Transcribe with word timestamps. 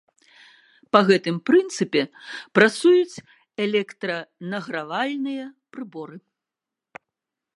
Па 0.95 0.99
гэтым 1.09 1.35
прынцыпе 1.49 2.03
працуюць 2.59 3.21
электранагравальныя 3.65 5.43
прыборы. 5.77 6.17